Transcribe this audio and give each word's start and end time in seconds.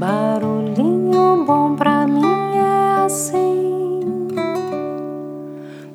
Barulhinho 0.00 1.44
bom 1.44 1.76
pra 1.76 2.06
mim 2.06 2.24
é 2.56 3.04
assim, 3.04 4.00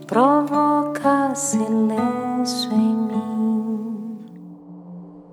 provoca 0.06 1.34
silêncio 1.34 2.72
em 2.72 2.96
mim. 2.96 4.20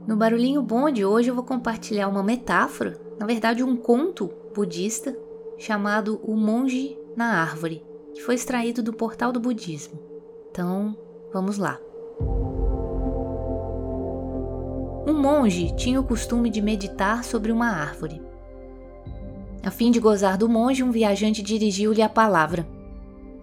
No 0.06 0.16
Barulhinho 0.16 0.62
Bom 0.62 0.90
de 0.90 1.04
hoje 1.04 1.28
eu 1.28 1.34
vou 1.34 1.44
compartilhar 1.44 2.08
uma 2.08 2.22
metáfora, 2.22 2.98
na 3.20 3.26
verdade 3.26 3.62
um 3.62 3.76
conto 3.76 4.32
budista 4.54 5.14
chamado 5.58 6.18
O 6.24 6.34
Monge 6.34 6.96
na 7.14 7.42
Árvore, 7.42 7.84
que 8.14 8.22
foi 8.22 8.36
extraído 8.36 8.82
do 8.82 8.94
Portal 8.94 9.32
do 9.32 9.38
Budismo. 9.38 10.00
Então, 10.50 10.96
vamos 11.30 11.58
lá. 11.58 11.78
Um 15.06 15.12
monge 15.12 15.76
tinha 15.76 16.00
o 16.00 16.04
costume 16.04 16.48
de 16.48 16.62
meditar 16.62 17.22
sobre 17.22 17.52
uma 17.52 17.66
árvore. 17.68 18.31
A 19.64 19.70
fim 19.70 19.90
de 19.90 20.00
gozar 20.00 20.36
do 20.36 20.48
monge, 20.48 20.82
um 20.82 20.90
viajante 20.90 21.40
dirigiu-lhe 21.40 22.02
a 22.02 22.08
palavra. 22.08 22.66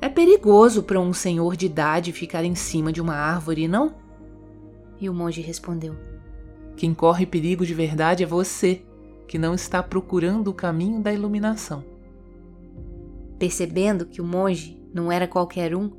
É 0.02 0.10
perigoso 0.10 0.84
para 0.84 1.00
um 1.00 1.14
senhor 1.14 1.56
de 1.56 1.66
idade 1.66 2.12
ficar 2.12 2.44
em 2.44 2.56
cima 2.56 2.92
de 2.92 3.02
uma 3.02 3.16
árvore, 3.16 3.68
não? 3.68 3.96
E 5.00 5.10
o 5.10 5.14
monge 5.14 5.42
respondeu: 5.42 5.96
Quem 6.76 6.94
corre 6.94 7.26
perigo 7.26 7.66
de 7.66 7.74
verdade 7.74 8.24
é 8.24 8.26
você, 8.26 8.82
que 9.28 9.38
não 9.38 9.54
está 9.54 9.82
procurando 9.82 10.50
o 10.50 10.54
caminho 10.54 11.02
da 11.02 11.14
iluminação. 11.14 11.84
Percebendo 13.38 14.06
que 14.06 14.22
o 14.22 14.26
monge 14.26 14.82
não 14.94 15.10
era 15.10 15.28
qualquer 15.28 15.74
um, 15.74 15.92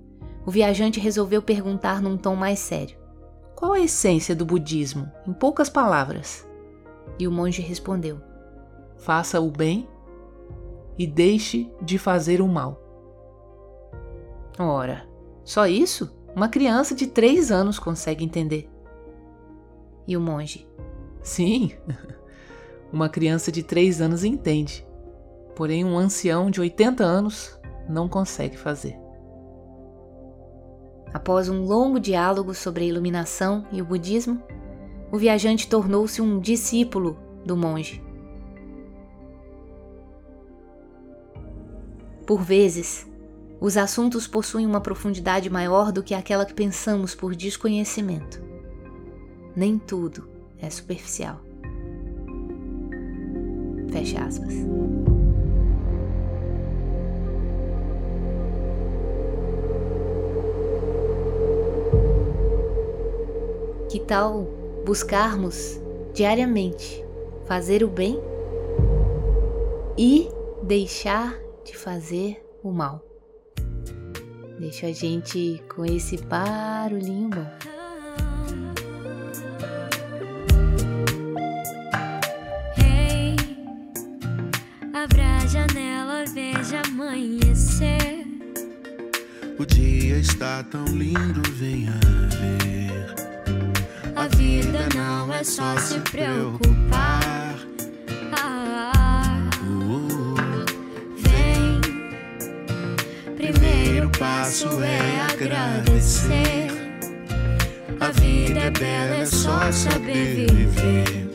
o 0.45 0.51
viajante 0.51 1.01
resolveu 1.01 1.41
perguntar 1.41 2.03
num 2.03 2.19
tom 2.19 2.37
mais 2.37 2.59
sério: 2.59 2.99
qual 3.55 3.73
a 3.73 3.81
essência 3.81 4.35
do 4.35 4.45
budismo, 4.45 5.11
em 5.27 5.33
poucas 5.33 5.69
palavras? 5.69 6.47
E 7.19 7.29
o 7.29 7.33
monge 7.33 7.63
respondeu: 7.63 8.21
Faça 8.99 9.41
o 9.41 9.51
bem 9.51 9.87
e 11.01 11.07
deixe 11.07 11.73
de 11.81 11.97
fazer 11.97 12.43
o 12.43 12.47
mal. 12.47 12.79
Ora, 14.59 15.09
só 15.43 15.67
isso? 15.67 16.15
Uma 16.37 16.47
criança 16.47 16.95
de 16.95 17.07
três 17.07 17.51
anos 17.51 17.79
consegue 17.79 18.23
entender. 18.23 18.69
E 20.07 20.15
o 20.15 20.21
monge? 20.21 20.69
Sim, 21.23 21.73
uma 22.93 23.09
criança 23.09 23.51
de 23.51 23.63
três 23.63 24.03
anos 24.03 24.25
entende. 24.25 24.87
Porém, 25.57 25.87
um 25.87 25.97
ancião 25.97 26.51
de 26.51 26.61
80 26.61 27.03
anos 27.03 27.59
não 27.89 28.07
consegue 28.07 28.59
fazer. 28.59 28.95
Após 31.15 31.49
um 31.49 31.65
longo 31.65 31.99
diálogo 31.99 32.53
sobre 32.53 32.85
a 32.85 32.87
iluminação 32.87 33.65
e 33.73 33.81
o 33.81 33.87
budismo, 33.87 34.43
o 35.11 35.17
viajante 35.17 35.67
tornou-se 35.67 36.21
um 36.21 36.39
discípulo 36.39 37.17
do 37.43 37.57
monge. 37.57 38.10
Por 42.31 42.45
vezes, 42.45 43.11
os 43.61 43.77
assuntos 43.77 44.29
possuem 44.29 44.65
uma 44.65 44.81
profundidade 44.81 45.51
maior 45.51 45.91
do 45.91 46.01
que 46.01 46.15
aquela 46.15 46.47
que 46.47 46.55
pensamos 46.55 47.13
por 47.13 47.35
desconhecimento. 47.35 48.41
Nem 49.57 49.77
tudo 49.77 50.29
é 50.61 50.71
superficial. 50.71 51.41
Fecha 53.91 54.23
aspas. 54.23 54.55
Que 63.91 63.99
tal 63.99 64.47
buscarmos 64.87 65.81
diariamente 66.15 67.05
fazer 67.47 67.83
o 67.83 67.89
bem 67.89 68.21
e 69.99 70.29
deixar 70.63 71.50
de 71.65 71.77
fazer 71.77 72.43
o 72.63 72.71
mal? 72.71 73.05
Deixa 74.59 74.89
a 74.89 74.93
gente 74.93 75.63
com 75.75 75.85
esse 75.87 76.19
barulhinho 76.19 77.31
bom. 77.31 77.47
Hey, 82.77 83.37
abra 84.93 85.37
a 85.37 85.47
janela, 85.47 86.25
veja 86.35 86.83
amanhecer. 86.87 88.27
O 89.59 89.65
dia 89.65 90.19
está 90.19 90.63
tão 90.65 90.85
lindo, 90.85 91.43
venha 91.53 91.99
ver. 92.39 93.15
A 94.15 94.27
vida 94.37 94.89
não 94.95 95.33
é 95.33 95.43
só 95.43 95.77
se 95.79 95.99
preocupar. 96.01 97.20
Primeiro 104.21 104.43
passo 104.43 104.69
é 104.83 105.33
agradecer. 105.33 106.69
A 107.99 108.11
vida 108.11 108.61
é 108.61 108.71
bela, 108.71 109.17
é 109.17 109.25
só 109.25 109.73
saber 109.73 110.47
viver. 110.53 111.31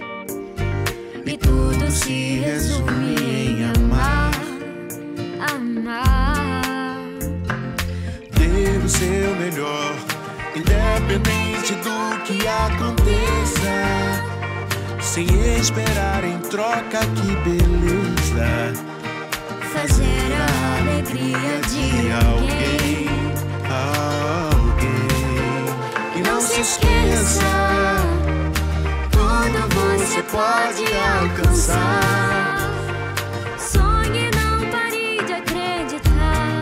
E 1.25 1.37
tudo 1.37 1.89
se 1.89 2.37
resume 2.37 3.15
em 3.15 3.63
amar. 3.63 4.31
Amar. 5.51 6.99
dê 8.37 8.77
o 8.77 8.87
seu 8.87 9.35
melhor, 9.35 9.95
independente 10.55 11.73
do 11.81 12.23
que 12.23 12.47
aconteça. 12.47 13.73
Sem 15.01 15.25
esperar 15.57 16.23
em 16.23 16.37
troca, 16.49 16.99
que 16.99 17.35
beleza. 17.49 18.94
Fazer 19.75 20.31
a 20.33 20.79
alegria 20.79 21.59
de 21.69 21.85
alguém. 22.25 23.09
Alguém. 24.39 24.95
E 26.15 26.19
não 26.21 26.39
se 26.39 26.61
esqueça, 26.61 27.41
tudo 29.11 29.59
você 29.75 30.23
pode 30.23 30.85
alcançar. 31.19 32.71
Sonhe, 33.59 34.31
não 34.31 34.65
pare 34.71 35.21
de 35.25 35.33
acreditar. 35.33 36.61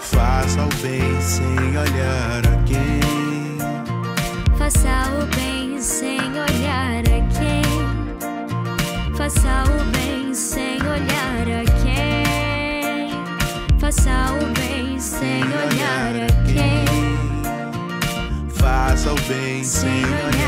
Faça 0.00 0.62
o 0.62 0.74
bem 0.82 1.20
sem 1.20 1.76
olhar 1.76 2.46
a 2.46 2.56
quem. 2.64 3.58
Faça 4.56 5.10
o 5.20 5.26
bem 5.36 5.78
sem 5.80 6.18
olhar 6.18 7.02
a 7.11 7.11
olhar 19.32 20.28
a 20.28 20.30
quem. 20.30 20.41